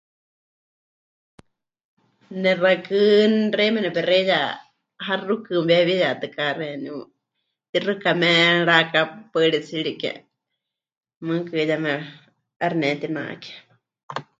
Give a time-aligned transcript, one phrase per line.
[2.43, 3.03] Nexakɨ́
[3.55, 4.39] xeíme nepexeiya
[5.05, 6.97] haxukɨ mɨwewiyatɨká xeeníu,
[7.71, 10.11] tixɨkame mɨrakapaɨrítsirike,
[11.25, 11.91] mɨɨkɨ yeme
[12.61, 13.51] 'aixɨ netinake.